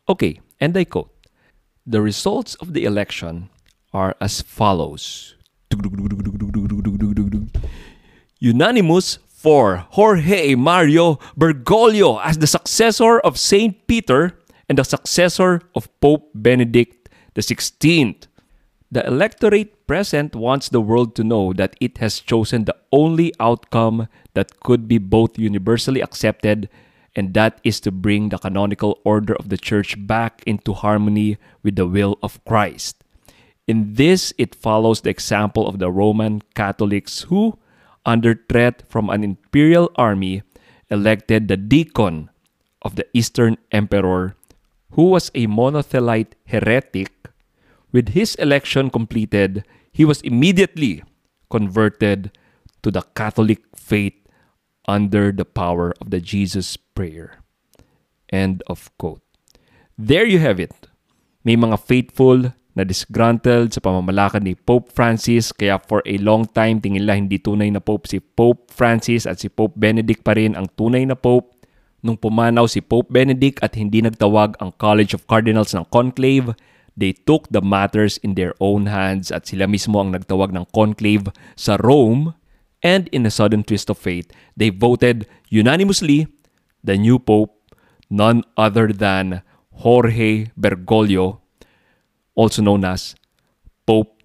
Okay, 0.06 0.38
and 0.62 0.78
I 0.78 0.86
quote, 0.86 1.10
The 1.90 2.06
results 2.06 2.54
of 2.62 2.78
the 2.78 2.86
election 2.86 3.50
are 3.98 4.14
as 4.22 4.46
follows. 4.46 5.34
Unanimous 8.38 9.18
for 9.30 9.90
Jorge 9.90 10.54
Mario 10.54 11.18
Bergoglio 11.34 12.22
as 12.22 12.38
the 12.38 12.50
successor 12.50 13.18
of 13.26 13.42
Saint 13.42 13.90
Peter 13.90 14.38
and 14.70 14.78
the 14.78 14.86
successor 14.86 15.62
of 15.74 15.90
Pope 16.02 16.30
Benedict 16.34 17.05
XVI. 17.36 18.28
The 18.92 19.06
electorate 19.06 19.88
present 19.88 20.36
wants 20.36 20.70
the 20.70 20.82
world 20.82 21.16
to 21.16 21.24
know 21.24 21.54
that 21.54 21.76
it 21.82 21.98
has 21.98 22.20
chosen 22.20 22.66
the 22.66 22.78
only 22.92 23.34
outcome 23.40 24.08
that 24.34 24.60
could 24.62 24.88
be 24.88 24.98
both 24.98 25.38
universally 25.38 26.02
accepted 26.02 26.70
and 27.16 27.34
that 27.34 27.60
is 27.64 27.80
to 27.80 27.92
bring 27.92 28.30
the 28.30 28.38
canonical 28.38 29.00
order 29.04 29.36
of 29.36 29.50
the 29.50 29.58
church 29.58 29.96
back 30.06 30.44
into 30.46 30.74
harmony 30.74 31.38
with 31.64 31.76
the 31.78 31.88
will 31.88 32.20
of 32.22 32.44
Christ. 32.46 33.04
In 33.68 33.96
this, 33.96 34.34
it 34.38 34.54
follows 34.54 35.02
the 35.02 35.10
example 35.10 35.68
of 35.68 35.80
the 35.80 35.90
Roman 35.90 36.42
Catholics 36.54 37.24
who, 37.24 37.58
under 38.06 38.36
threat 38.36 38.84
from 38.88 39.10
an 39.10 39.24
imperial 39.24 39.90
army, 39.96 40.44
elected 40.90 41.48
the 41.48 41.58
deacon 41.58 42.30
of 42.82 42.96
the 42.96 43.08
Eastern 43.14 43.58
Emperor, 43.72 44.36
who 44.96 45.12
was 45.12 45.32
a 45.36 45.48
monothelite 45.48 46.34
heretic 46.48 47.26
With 47.96 48.12
his 48.12 48.36
election 48.44 48.92
completed, 48.92 49.64
he 49.88 50.04
was 50.04 50.20
immediately 50.20 51.00
converted 51.48 52.36
to 52.84 52.92
the 52.92 53.08
Catholic 53.16 53.64
faith 53.72 54.20
under 54.84 55.32
the 55.32 55.48
power 55.48 55.96
of 56.04 56.12
the 56.12 56.20
Jesus 56.20 56.76
prayer. 56.76 57.40
End 58.36 58.68
of 58.68 58.92
quote. 59.00 59.24
There 59.96 60.28
you 60.28 60.44
have 60.44 60.60
it. 60.60 60.76
May 61.48 61.56
mga 61.56 61.80
faithful 61.88 62.52
na 62.76 62.84
disgruntled 62.84 63.72
sa 63.72 63.80
pamamalakad 63.80 64.44
ni 64.44 64.60
Pope 64.60 64.92
Francis 64.92 65.56
kaya 65.56 65.80
for 65.80 66.04
a 66.04 66.20
long 66.20 66.44
time 66.52 66.84
tingin 66.84 67.08
nila 67.08 67.16
hindi 67.16 67.40
tunay 67.40 67.72
na 67.72 67.80
Pope 67.80 68.12
si 68.12 68.20
Pope 68.20 68.76
Francis 68.76 69.24
at 69.24 69.40
si 69.40 69.48
Pope 69.48 69.80
Benedict 69.80 70.20
pa 70.20 70.36
rin 70.36 70.52
ang 70.60 70.68
tunay 70.76 71.08
na 71.08 71.16
Pope. 71.16 71.55
Nung 72.06 72.22
pumanaw 72.22 72.70
si 72.70 72.86
Pope 72.86 73.10
Benedict 73.10 73.58
at 73.66 73.74
hindi 73.74 73.98
nagtawag 73.98 74.62
ang 74.62 74.78
College 74.78 75.18
of 75.18 75.26
Cardinals 75.26 75.74
ng 75.74 75.90
conclave, 75.90 76.54
they 76.94 77.18
took 77.18 77.50
the 77.50 77.66
matters 77.66 78.22
in 78.22 78.38
their 78.38 78.54
own 78.62 78.86
hands 78.86 79.34
at 79.34 79.50
sila 79.50 79.66
mismo 79.66 79.98
ang 79.98 80.14
nagtawag 80.14 80.54
ng 80.54 80.70
conclave 80.70 81.34
sa 81.58 81.82
Rome 81.82 82.38
and 82.86 83.10
in 83.10 83.26
a 83.26 83.34
sudden 83.34 83.66
twist 83.66 83.90
of 83.90 83.98
fate, 83.98 84.30
they 84.54 84.70
voted 84.70 85.26
unanimously 85.50 86.30
the 86.86 86.94
new 86.94 87.18
pope, 87.18 87.58
none 88.14 88.46
other 88.54 88.94
than 88.94 89.42
Jorge 89.82 90.54
Bergoglio, 90.54 91.42
also 92.38 92.62
known 92.62 92.86
as 92.86 93.18
Pope 93.90 94.22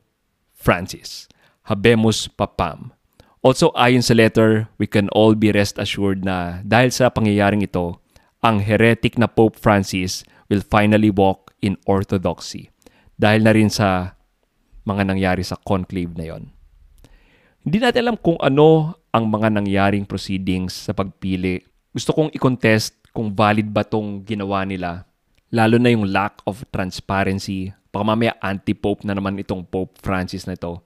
Francis. 0.52 1.32
Habemus 1.72 2.28
Papam. 2.28 2.92
Also, 3.40 3.72
ayon 3.72 4.04
sa 4.04 4.12
letter, 4.12 4.68
we 4.76 4.84
can 4.84 5.08
all 5.16 5.32
be 5.32 5.48
rest 5.48 5.80
assured 5.80 6.28
na 6.28 6.60
dahil 6.60 6.92
sa 6.92 7.08
pangyayaring 7.08 7.64
ito, 7.64 7.96
ang 8.44 8.60
heretic 8.60 9.16
na 9.16 9.24
Pope 9.24 9.56
Francis 9.56 10.28
will 10.52 10.60
finally 10.60 11.08
walk 11.08 11.56
in 11.64 11.80
orthodoxy 11.88 12.68
dahil 13.16 13.40
na 13.44 13.52
rin 13.56 13.72
sa 13.72 14.12
mga 14.84 15.08
nangyari 15.08 15.40
sa 15.40 15.56
conclave 15.56 16.12
na 16.20 16.36
yon. 16.36 16.52
Hindi 17.64 17.80
natin 17.80 18.00
alam 18.04 18.16
kung 18.20 18.36
ano 18.40 18.96
ang 19.12 19.28
mga 19.28 19.56
nangyaring 19.56 20.04
proceedings 20.04 20.76
sa 20.76 20.92
pagpili. 20.92 21.64
Gusto 21.96 22.12
kong 22.12 22.32
i-contest 22.36 22.96
kung 23.12 23.32
valid 23.32 23.68
ba 23.72 23.84
tong 23.84 24.20
ginawa 24.24 24.64
nila, 24.68 25.08
lalo 25.48 25.76
na 25.80 25.92
yung 25.92 26.08
lack 26.08 26.44
of 26.44 26.60
transparency. 26.68 27.72
Baka 27.88 28.04
mamaya 28.04 28.36
anti-pope 28.40 29.04
na 29.08 29.16
naman 29.16 29.40
itong 29.40 29.64
Pope 29.64 29.96
Francis 30.00 30.44
na 30.44 30.60
ito. 30.60 30.84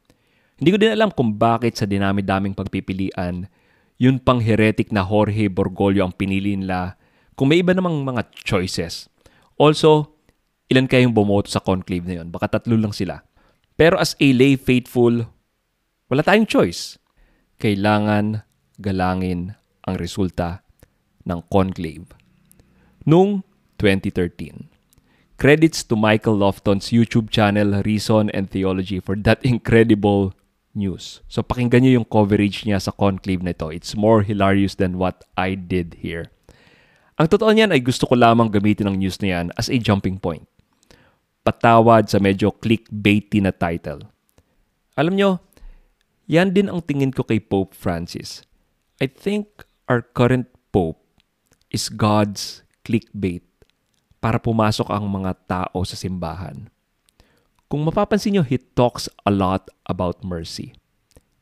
Hindi 0.55 0.71
ko 0.71 0.79
din 0.79 0.95
alam 0.95 1.11
kung 1.11 1.35
bakit 1.35 1.75
sa 1.75 1.87
dinami-daming 1.87 2.55
pagpipilian, 2.55 3.51
yun 3.99 4.23
pang 4.23 4.39
heretic 4.39 4.95
na 4.95 5.03
Jorge 5.03 5.51
Borgoglio 5.51 6.07
ang 6.07 6.15
pinili 6.15 6.55
nila 6.55 6.95
kung 7.35 7.51
may 7.51 7.63
iba 7.63 7.75
namang 7.75 8.07
mga 8.07 8.31
choices. 8.47 9.11
Also, 9.59 10.15
ilan 10.71 10.87
kayong 10.87 11.15
bumoto 11.15 11.51
sa 11.51 11.63
conclave 11.63 12.07
na 12.07 12.23
yun? 12.23 12.31
Baka 12.31 12.59
tatlo 12.59 12.79
lang 12.79 12.95
sila. 12.95 13.27
Pero 13.75 13.99
as 13.99 14.15
a 14.23 14.29
lay 14.31 14.55
faithful, 14.55 15.27
wala 16.07 16.23
tayong 16.23 16.47
choice. 16.47 16.99
Kailangan 17.59 18.47
galangin 18.79 19.59
ang 19.83 19.95
resulta 19.99 20.63
ng 21.27 21.43
conclave. 21.51 22.07
Noong 23.03 23.43
2013, 23.83 24.71
credits 25.35 25.83
to 25.83 25.99
Michael 25.99 26.39
Lofton's 26.39 26.95
YouTube 26.95 27.35
channel 27.35 27.83
Reason 27.83 28.31
and 28.31 28.47
Theology 28.47 29.03
for 29.03 29.19
that 29.27 29.43
incredible 29.47 30.31
news. 30.75 31.23
So 31.31 31.41
pakinggan 31.41 31.87
nyo 31.87 32.03
yung 32.03 32.09
coverage 32.11 32.67
niya 32.67 32.83
sa 32.83 32.93
conclave 32.93 33.41
na 33.41 33.55
ito. 33.55 33.71
It's 33.71 33.95
more 33.95 34.27
hilarious 34.27 34.77
than 34.77 35.01
what 35.01 35.23
I 35.39 35.55
did 35.55 36.03
here. 36.03 36.31
Ang 37.15 37.31
totoo 37.31 37.55
niyan 37.55 37.71
ay 37.71 37.79
gusto 37.79 38.11
ko 38.11 38.19
lamang 38.19 38.51
gamitin 38.51 38.91
ang 38.91 38.99
news 38.99 39.23
na 39.23 39.39
yan 39.39 39.47
as 39.55 39.71
a 39.71 39.79
jumping 39.79 40.19
point. 40.19 40.43
Patawad 41.47 42.11
sa 42.11 42.19
medyo 42.19 42.51
clickbaity 42.51 43.39
na 43.39 43.55
title. 43.55 44.11
Alam 44.99 45.15
nyo, 45.15 45.31
yan 46.27 46.51
din 46.51 46.67
ang 46.67 46.83
tingin 46.83 47.15
ko 47.15 47.23
kay 47.23 47.39
Pope 47.39 47.77
Francis. 47.77 48.43
I 48.99 49.07
think 49.07 49.63
our 49.87 50.03
current 50.03 50.51
Pope 50.75 50.99
is 51.71 51.87
God's 51.87 52.67
clickbait 52.83 53.47
para 54.19 54.43
pumasok 54.43 54.91
ang 54.91 55.07
mga 55.07 55.37
tao 55.47 55.85
sa 55.87 55.95
simbahan. 55.95 56.74
Kung 57.69 57.85
mapapansin 57.85 58.37
nyo, 58.37 58.45
he 58.45 58.61
talks 58.77 59.09
a 59.25 59.33
lot 59.33 59.69
about 59.89 60.23
mercy. 60.23 60.77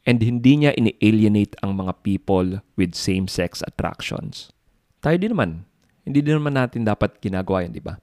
And 0.02 0.18
hindi 0.18 0.58
niya 0.58 0.74
ini-alienate 0.74 1.54
ang 1.62 1.78
mga 1.78 2.02
people 2.02 2.62
with 2.74 2.98
same-sex 2.98 3.62
attractions. 3.66 4.50
Tayo 5.02 5.18
din 5.18 5.34
naman. 5.34 5.66
Hindi 6.02 6.22
din 6.26 6.42
naman 6.42 6.58
natin 6.58 6.82
dapat 6.82 7.22
ginagawa 7.22 7.62
yan, 7.62 7.74
di 7.78 7.82
ba? 7.82 8.02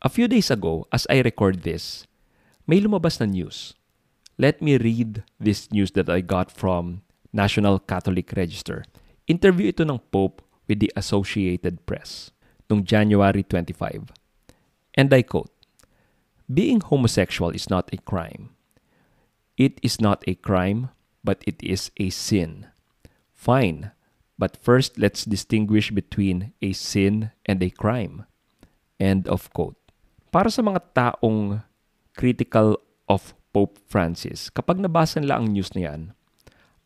A 0.00 0.08
few 0.08 0.26
days 0.26 0.48
ago, 0.48 0.88
as 0.90 1.04
I 1.12 1.20
record 1.20 1.62
this, 1.62 2.08
may 2.64 2.80
lumabas 2.80 3.20
na 3.20 3.28
news. 3.28 3.76
Let 4.40 4.64
me 4.64 4.80
read 4.80 5.22
this 5.36 5.68
news 5.70 5.92
that 5.92 6.08
I 6.08 6.24
got 6.24 6.48
from 6.48 7.04
National 7.30 7.78
Catholic 7.78 8.32
Register. 8.32 8.88
Interview 9.28 9.70
ito 9.70 9.84
ng 9.84 10.00
Pope 10.10 10.42
with 10.66 10.80
the 10.80 10.90
Associated 10.96 11.84
Press 11.84 12.32
noong 12.66 12.82
January 12.82 13.44
25. 13.44 14.10
And 14.96 15.12
I 15.12 15.20
quote, 15.22 15.52
Being 16.52 16.84
homosexual 16.84 17.50
is 17.56 17.70
not 17.70 17.88
a 17.92 18.02
crime. 18.04 18.50
It 19.56 19.80
is 19.80 20.00
not 20.00 20.20
a 20.26 20.34
crime, 20.34 20.90
but 21.24 21.40
it 21.46 21.62
is 21.62 21.90
a 21.96 22.10
sin. 22.10 22.66
Fine, 23.32 23.92
But 24.42 24.58
first, 24.58 24.98
let's 24.98 25.22
distinguish 25.22 25.94
between 25.94 26.50
a 26.58 26.74
sin 26.74 27.30
and 27.46 27.62
a 27.62 27.70
crime. 27.70 28.26
End 28.98 29.30
of 29.30 29.46
quote. 29.54 29.78
Para 30.34 30.50
sa 30.50 30.66
mga 30.66 30.82
taong 30.90 31.62
critical 32.18 32.74
of 33.06 33.38
Pope 33.54 33.78
Francis, 33.86 34.50
kapag 34.50 34.82
nabasa 34.82 35.22
nila 35.22 35.38
ang 35.38 35.54
news 35.54 35.70
na 35.78 35.86
yan, 35.86 36.02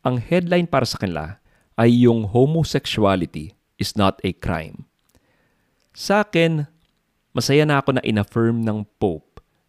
ang 0.05 0.21
headline 0.21 0.69
para 0.69 0.85
sa 0.85 1.01
kanila 1.01 1.41
ay 1.81 2.05
yung 2.05 2.29
homosexuality 2.29 3.57
is 3.81 3.97
not 3.97 4.21
a 4.21 4.37
crime. 4.37 4.85
Sa 5.97 6.21
akin, 6.21 6.69
masaya 7.33 7.65
na 7.65 7.81
ako 7.81 7.97
na 7.97 8.05
inaffirm 8.05 8.61
ng 8.61 8.85
Pope 9.01 9.26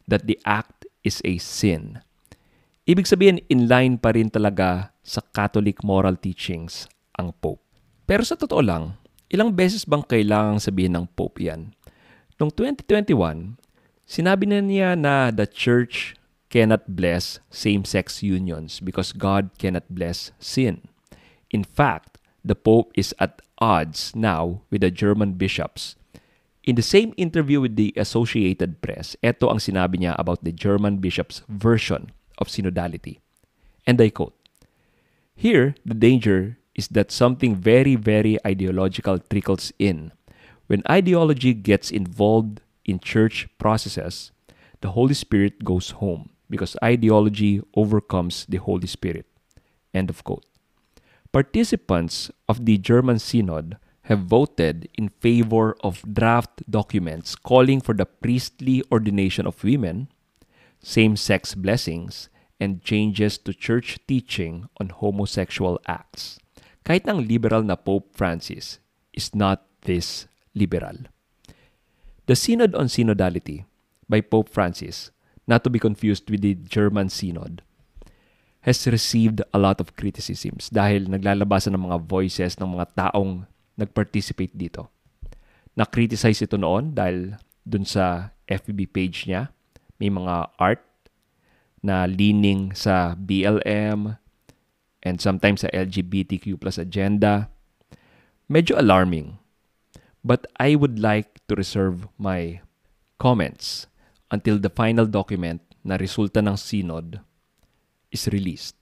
that 0.08 0.24
the 0.24 0.40
act 0.48 0.88
is 1.04 1.20
a 1.22 1.36
sin. 1.36 2.00
Ibig 2.88 3.04
sabihin, 3.04 3.44
in 3.52 3.68
line 3.68 4.00
pa 4.00 4.16
rin 4.16 4.32
talaga 4.32 4.96
sa 5.04 5.20
Catholic 5.36 5.84
moral 5.84 6.16
teachings 6.16 6.88
ang 7.20 7.36
Pope. 7.36 7.60
Pero 8.08 8.24
sa 8.24 8.32
totoo 8.32 8.64
lang, 8.64 8.96
ilang 9.28 9.52
beses 9.52 9.84
bang 9.84 10.00
kailangang 10.00 10.56
sabihin 10.56 10.96
ng 10.96 11.04
Pope 11.12 11.44
yan? 11.44 11.76
Noong 12.40 12.48
2021, 12.56 13.60
sinabi 14.08 14.48
na 14.48 14.64
niya 14.64 14.96
na 14.96 15.28
the 15.28 15.44
Church 15.44 16.16
cannot 16.48 16.88
bless 16.88 17.44
same-sex 17.52 18.24
unions 18.24 18.80
because 18.80 19.12
God 19.12 19.52
cannot 19.60 19.84
bless 19.92 20.32
sin. 20.40 20.88
In 21.52 21.60
fact, 21.60 22.16
the 22.40 22.56
Pope 22.56 22.88
is 22.96 23.12
at 23.20 23.44
odds 23.60 24.16
now 24.16 24.64
with 24.72 24.80
the 24.80 24.88
German 24.88 25.36
bishops. 25.36 25.97
In 26.68 26.76
the 26.76 26.84
same 26.84 27.14
interview 27.16 27.64
with 27.64 27.80
the 27.80 27.96
Associated 27.96 28.84
Press, 28.84 29.16
ito 29.24 29.48
ang 29.48 29.56
sinabi 29.56 30.04
niya 30.04 30.12
about 30.20 30.44
the 30.44 30.52
German 30.52 31.00
bishops' 31.00 31.40
version 31.48 32.12
of 32.36 32.52
synodality. 32.52 33.24
And 33.88 33.96
I 33.96 34.12
quote, 34.12 34.36
Here, 35.32 35.72
the 35.88 35.96
danger 35.96 36.60
is 36.76 36.92
that 36.92 37.08
something 37.08 37.56
very, 37.56 37.96
very 37.96 38.36
ideological 38.44 39.16
trickles 39.16 39.72
in. 39.80 40.12
When 40.68 40.84
ideology 40.84 41.56
gets 41.56 41.88
involved 41.88 42.60
in 42.84 43.00
church 43.00 43.48
processes, 43.56 44.36
the 44.84 44.92
Holy 44.92 45.16
Spirit 45.16 45.64
goes 45.64 45.96
home 46.04 46.36
because 46.52 46.76
ideology 46.84 47.64
overcomes 47.80 48.44
the 48.44 48.60
Holy 48.60 48.92
Spirit. 48.92 49.24
End 49.96 50.12
of 50.12 50.20
quote. 50.20 50.44
Participants 51.32 52.28
of 52.44 52.68
the 52.68 52.76
German 52.76 53.16
Synod 53.16 53.80
have 54.08 54.24
voted 54.24 54.88
in 54.96 55.12
favor 55.20 55.76
of 55.84 56.00
draft 56.08 56.64
documents 56.64 57.36
calling 57.36 57.80
for 57.80 57.92
the 57.92 58.08
priestly 58.08 58.82
ordination 58.90 59.46
of 59.46 59.62
women, 59.62 60.08
same 60.80 61.14
sex 61.14 61.54
blessings, 61.54 62.32
and 62.58 62.82
changes 62.82 63.36
to 63.36 63.52
church 63.52 64.00
teaching 64.08 64.66
on 64.80 64.88
homosexual 64.88 65.78
acts 65.86 66.40
kahit 66.88 67.04
ng 67.04 67.28
liberal 67.28 67.60
na 67.60 67.76
Pope 67.76 68.08
Francis 68.16 68.80
is 69.12 69.36
not 69.36 69.68
this 69.84 70.24
liberal. 70.56 71.12
The 72.24 72.32
Synod 72.32 72.72
on 72.72 72.88
Synodality 72.88 73.68
by 74.08 74.24
Pope 74.24 74.48
Francis, 74.48 75.12
not 75.44 75.68
to 75.68 75.70
be 75.70 75.76
confused 75.76 76.32
with 76.32 76.40
the 76.40 76.56
German 76.56 77.12
Synod, 77.12 77.60
has 78.64 78.88
received 78.88 79.44
a 79.52 79.60
lot 79.60 79.84
of 79.84 79.92
criticisms 80.00 80.72
dahil 80.72 81.12
naglalabasan 81.12 81.76
ng 81.76 81.92
mga 81.92 82.08
voices 82.08 82.56
ng 82.56 82.72
mga 82.72 82.86
taong 82.96 83.44
nag-participate 83.78 84.52
dito. 84.52 84.90
Na-criticize 85.78 86.42
ito 86.42 86.58
noon 86.58 86.92
dahil 86.92 87.38
dun 87.62 87.86
sa 87.86 88.34
FB 88.50 88.90
page 88.90 89.30
niya, 89.30 89.54
may 90.02 90.10
mga 90.10 90.50
art 90.58 90.82
na 91.80 92.10
leaning 92.10 92.74
sa 92.74 93.14
BLM, 93.14 94.18
and 95.02 95.22
sometimes 95.22 95.62
sa 95.62 95.70
LGBTQ 95.70 96.58
plus 96.58 96.76
agenda. 96.76 97.48
Medyo 98.50 98.76
alarming. 98.80 99.38
But 100.26 100.50
I 100.58 100.74
would 100.74 100.98
like 100.98 101.40
to 101.46 101.54
reserve 101.54 102.10
my 102.18 102.60
comments 103.22 103.86
until 104.34 104.58
the 104.58 104.72
final 104.72 105.06
document 105.06 105.62
na 105.86 105.96
resulta 105.96 106.42
ng 106.42 106.58
synod 106.58 107.22
is 108.10 108.26
released. 108.28 108.74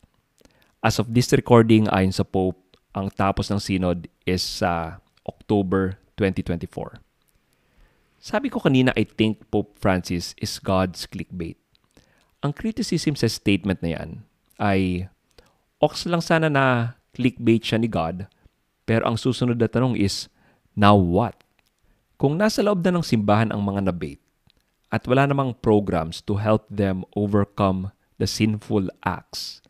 As 0.80 0.98
of 0.98 1.12
this 1.12 1.34
recording, 1.34 1.90
ayon 1.92 2.14
sa 2.14 2.24
Pope, 2.24 2.58
ang 2.96 3.12
tapos 3.12 3.52
ng 3.52 3.60
synod 3.60 4.08
is 4.24 4.40
sa 4.40 4.96
uh, 4.96 5.28
October 5.28 6.00
2024. 6.16 6.96
Sabi 8.16 8.48
ko 8.48 8.56
kanina, 8.56 8.96
I 8.96 9.04
think 9.04 9.44
Pope 9.52 9.76
Francis 9.76 10.32
is 10.40 10.56
God's 10.56 11.04
clickbait. 11.04 11.60
Ang 12.40 12.56
criticism 12.56 13.12
sa 13.12 13.28
statement 13.28 13.84
na 13.84 14.00
yan 14.00 14.10
ay 14.56 15.12
Ox 15.76 16.08
lang 16.08 16.24
sana 16.24 16.48
na 16.48 16.96
clickbait 17.12 17.60
siya 17.60 17.76
ni 17.76 17.84
God. 17.84 18.32
Pero 18.88 19.04
ang 19.04 19.20
susunod 19.20 19.60
na 19.60 19.68
tanong 19.68 20.00
is, 20.00 20.32
now 20.72 20.96
what? 20.96 21.36
Kung 22.16 22.40
nasa 22.40 22.64
loob 22.64 22.80
na 22.80 22.96
ng 22.96 23.04
simbahan 23.04 23.52
ang 23.52 23.60
mga 23.60 23.92
nabait 23.92 24.20
at 24.88 25.04
wala 25.04 25.28
namang 25.28 25.52
programs 25.60 26.24
to 26.24 26.40
help 26.40 26.64
them 26.72 27.04
overcome 27.12 27.92
the 28.16 28.24
sinful 28.24 28.88
acts, 29.04 29.60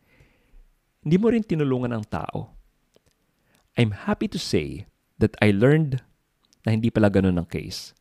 hindi 1.03 1.19
mo 1.19 1.35
rin 1.35 1.43
tinulungan 1.43 1.91
ang 1.91 2.07
tao. 2.07 2.56
I'm 3.77 4.09
happy 4.09 4.25
to 4.33 4.41
say 4.41 4.89
that 5.21 5.37
I 5.45 5.53
learned 5.53 6.01
na 6.65 6.73
hindi 6.73 6.89
pala 6.89 7.13
ganun 7.13 7.37
ang 7.37 7.45
case. 7.45 7.93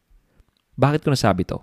Bakit 0.79 1.03
ko 1.03 1.11
nasabi 1.11 1.43
to? 1.51 1.59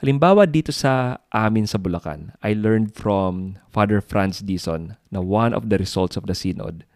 Halimbawa 0.00 0.48
dito 0.48 0.72
sa 0.72 1.20
amin 1.28 1.68
sa 1.68 1.76
Bulacan, 1.76 2.32
I 2.40 2.56
learned 2.56 2.96
from 2.96 3.60
Father 3.68 4.00
Franz 4.00 4.40
Dison 4.40 4.96
na 5.12 5.20
one 5.20 5.52
of 5.52 5.68
the 5.68 5.76
results 5.76 6.16
of 6.16 6.24
the 6.24 6.36
synod 6.36 6.88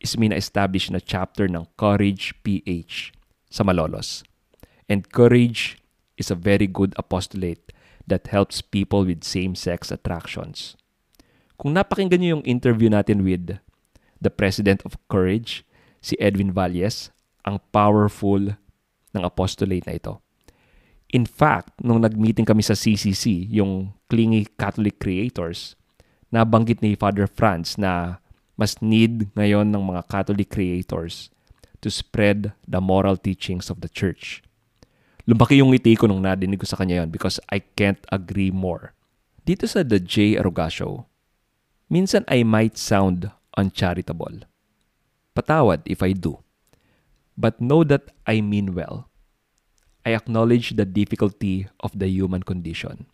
is 0.00 0.16
may 0.16 0.28
na-establish 0.28 0.92
na 0.92 1.00
chapter 1.00 1.48
ng 1.48 1.68
Courage 1.76 2.36
PH 2.44 3.12
sa 3.48 3.64
Malolos. 3.64 4.24
And 4.92 5.08
courage 5.08 5.80
is 6.20 6.28
a 6.28 6.36
very 6.36 6.68
good 6.68 6.92
apostolate 7.00 7.72
that 8.04 8.28
helps 8.28 8.60
people 8.60 9.08
with 9.08 9.24
same-sex 9.24 9.88
attractions. 9.88 10.76
Kung 11.60 11.76
napakinggan 11.76 12.20
niyo 12.20 12.40
yung 12.40 12.48
interview 12.48 12.92
natin 12.92 13.24
with 13.24 13.60
the 14.20 14.30
president 14.30 14.84
of 14.84 15.00
Courage, 15.08 15.64
si 16.04 16.14
Edwin 16.20 16.52
Valles, 16.52 17.10
ang 17.42 17.58
powerful 17.72 18.56
ng 19.16 19.22
apostolate 19.24 19.88
na 19.88 19.96
ito. 19.96 20.20
In 21.10 21.26
fact, 21.26 21.74
nung 21.82 22.06
nag-meeting 22.06 22.46
kami 22.46 22.62
sa 22.62 22.78
CCC, 22.78 23.50
yung 23.50 23.90
Clingy 24.06 24.46
Catholic 24.54 25.02
Creators, 25.02 25.74
nabanggit 26.30 26.78
ni 26.78 26.94
Father 26.94 27.26
Franz 27.26 27.74
na 27.74 28.22
mas 28.54 28.78
need 28.78 29.32
ngayon 29.34 29.72
ng 29.72 29.82
mga 29.82 30.06
Catholic 30.06 30.52
creators 30.52 31.32
to 31.80 31.88
spread 31.88 32.52
the 32.68 32.78
moral 32.78 33.16
teachings 33.16 33.72
of 33.72 33.80
the 33.80 33.88
church. 33.88 34.44
Lumaki 35.24 35.64
yung 35.64 35.72
ngiti 35.72 35.96
ko 35.96 36.04
nung 36.04 36.20
nadinig 36.20 36.60
ko 36.60 36.68
sa 36.68 36.76
kanya 36.76 37.02
yon 37.02 37.08
because 37.08 37.40
I 37.48 37.64
can't 37.74 38.00
agree 38.12 38.52
more. 38.52 38.92
Dito 39.48 39.64
sa 39.64 39.80
The 39.80 39.96
J. 39.96 40.36
Aruga 40.36 40.68
Show, 40.68 41.08
minsan 41.88 42.22
I 42.28 42.44
might 42.44 42.76
sound 42.76 43.32
uncharitable. 43.56 44.46
Patawad 45.34 45.82
if 45.86 46.02
I 46.02 46.12
do. 46.12 46.38
But 47.36 47.60
know 47.60 47.84
that 47.84 48.10
I 48.26 48.40
mean 48.40 48.74
well. 48.74 49.08
I 50.04 50.14
acknowledge 50.14 50.76
the 50.76 50.84
difficulty 50.84 51.68
of 51.80 51.98
the 51.98 52.08
human 52.08 52.42
condition. 52.42 53.06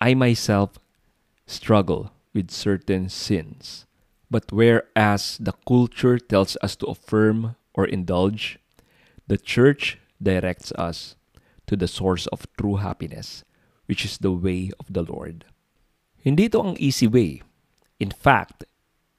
I 0.00 0.14
myself 0.14 0.78
struggle 1.46 2.12
with 2.34 2.50
certain 2.50 3.08
sins. 3.08 3.86
But 4.30 4.52
whereas 4.52 5.38
the 5.40 5.52
culture 5.66 6.18
tells 6.18 6.56
us 6.62 6.76
to 6.76 6.86
affirm 6.86 7.56
or 7.72 7.86
indulge, 7.86 8.58
the 9.26 9.38
church 9.38 9.98
directs 10.22 10.72
us 10.72 11.16
to 11.66 11.76
the 11.76 11.88
source 11.88 12.26
of 12.28 12.46
true 12.58 12.76
happiness, 12.76 13.44
which 13.86 14.04
is 14.04 14.18
the 14.18 14.32
way 14.32 14.70
of 14.78 14.92
the 14.92 15.02
Lord. 15.02 15.44
Hindi 16.20 16.52
ito 16.52 16.60
ang 16.60 16.76
easy 16.76 17.08
way. 17.08 17.40
In 17.98 18.10
fact, 18.12 18.64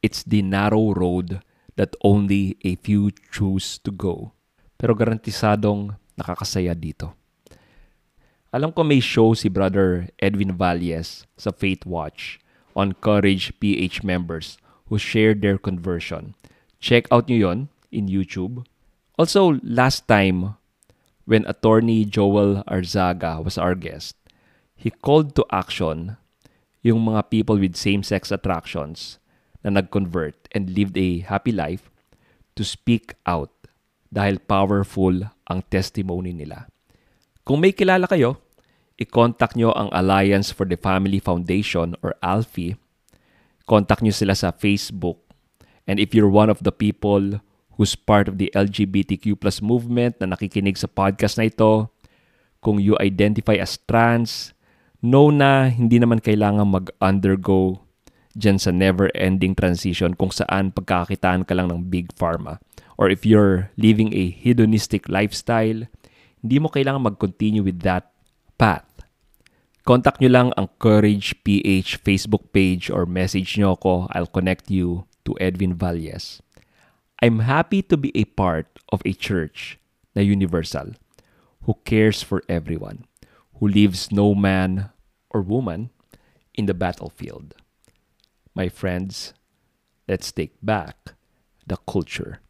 it's 0.02 0.24
the 0.24 0.42
narrow 0.42 0.94
road 0.94 1.42
that 1.76 1.96
only 2.04 2.60
a 2.64 2.76
few 2.76 3.12
choose 3.32 3.80
to 3.84 3.92
go. 3.92 4.36
Pero 4.80 4.96
garantisadong 4.96 5.96
nakakasaya 6.20 6.76
dito. 6.76 7.16
Alam 8.50 8.74
ko 8.74 8.82
may 8.82 9.00
show 9.00 9.38
si 9.38 9.46
Brother 9.46 10.10
Edwin 10.18 10.58
Valles 10.58 11.30
sa 11.38 11.54
Faith 11.54 11.86
Watch 11.86 12.42
on 12.74 12.98
Courage 12.98 13.54
PH 13.62 14.02
members 14.02 14.58
who 14.90 14.98
shared 14.98 15.46
their 15.46 15.62
conversion. 15.62 16.34
Check 16.82 17.06
out 17.14 17.30
nyo 17.30 17.38
yon 17.38 17.60
in 17.94 18.10
YouTube. 18.10 18.66
Also, 19.20 19.60
last 19.62 20.08
time, 20.08 20.56
when 21.30 21.46
attorney 21.46 22.08
Joel 22.08 22.64
Arzaga 22.66 23.44
was 23.44 23.60
our 23.60 23.76
guest, 23.76 24.18
he 24.74 24.90
called 24.90 25.36
to 25.36 25.46
action 25.52 26.18
yung 26.82 27.06
mga 27.06 27.30
people 27.30 27.60
with 27.60 27.76
same-sex 27.76 28.32
attractions 28.32 29.20
na 29.64 29.80
nag-convert 29.80 30.48
and 30.56 30.72
lived 30.72 30.96
a 30.96 31.24
happy 31.26 31.52
life 31.52 31.92
to 32.56 32.64
speak 32.64 33.16
out 33.28 33.52
dahil 34.10 34.42
powerful 34.42 35.30
ang 35.48 35.60
testimony 35.70 36.34
nila. 36.34 36.68
Kung 37.46 37.62
may 37.62 37.74
kilala 37.74 38.06
kayo, 38.06 38.38
i-contact 39.00 39.56
nyo 39.56 39.74
ang 39.74 39.90
Alliance 39.96 40.52
for 40.52 40.68
the 40.68 40.78
Family 40.78 41.18
Foundation 41.18 41.96
or 42.04 42.14
ALFI. 42.20 42.76
Contact 43.66 44.02
nyo 44.04 44.14
sila 44.14 44.36
sa 44.36 44.52
Facebook. 44.52 45.22
And 45.90 45.98
if 45.98 46.14
you're 46.14 46.30
one 46.30 46.52
of 46.52 46.62
the 46.62 46.74
people 46.74 47.42
who's 47.80 47.96
part 47.96 48.28
of 48.28 48.38
the 48.38 48.52
LGBTQ 48.54 49.40
plus 49.40 49.64
movement 49.64 50.20
na 50.20 50.36
nakikinig 50.36 50.78
sa 50.78 50.92
podcast 50.92 51.40
na 51.40 51.48
ito, 51.48 51.90
kung 52.60 52.78
you 52.78 53.00
identify 53.00 53.56
as 53.56 53.80
trans, 53.88 54.52
know 55.00 55.32
na 55.32 55.72
hindi 55.72 55.96
naman 55.98 56.20
kailangan 56.20 56.68
mag-undergo 56.68 57.80
dyan 58.38 58.62
sa 58.62 58.70
never-ending 58.70 59.58
transition 59.58 60.14
kung 60.14 60.30
saan 60.30 60.70
pagkakakitaan 60.70 61.46
ka 61.46 61.58
lang 61.58 61.74
ng 61.74 61.90
big 61.90 62.14
pharma. 62.14 62.62
Or 63.00 63.08
if 63.08 63.24
you're 63.24 63.72
living 63.80 64.12
a 64.12 64.30
hedonistic 64.30 65.08
lifestyle, 65.08 65.88
hindi 66.44 66.58
mo 66.60 66.68
kailangan 66.68 67.08
mag-continue 67.10 67.64
with 67.64 67.82
that 67.88 68.12
path. 68.60 68.86
Contact 69.88 70.22
nyo 70.22 70.30
lang 70.30 70.48
ang 70.54 70.70
Courage 70.78 71.34
PH 71.42 72.04
Facebook 72.06 72.54
page 72.54 72.92
or 72.94 73.10
message 73.10 73.58
nyo 73.58 73.74
ako. 73.74 74.06
I'll 74.14 74.30
connect 74.30 74.70
you 74.70 75.10
to 75.26 75.34
Edwin 75.42 75.74
Valles. 75.74 76.44
I'm 77.24 77.44
happy 77.44 77.82
to 77.90 77.98
be 77.98 78.14
a 78.16 78.30
part 78.30 78.68
of 78.94 79.02
a 79.04 79.12
church 79.12 79.80
na 80.16 80.22
universal, 80.24 80.96
who 81.68 81.76
cares 81.84 82.24
for 82.24 82.44
everyone, 82.48 83.04
who 83.60 83.68
leaves 83.68 84.12
no 84.12 84.32
man 84.36 84.94
or 85.32 85.42
woman 85.42 85.92
in 86.56 86.68
the 86.68 86.78
battlefield. 86.78 87.56
My 88.60 88.68
friends, 88.68 89.34
let's 90.06 90.34
take 90.34 90.52
back 90.62 91.16
the 91.66 91.78
culture. 91.88 92.42